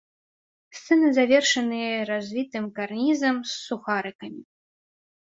Сцены 0.77 1.09
завершаныя 1.17 1.97
развітым 2.11 2.65
карнізам 2.79 3.37
з 3.51 3.53
сухарыкамі. 3.67 4.41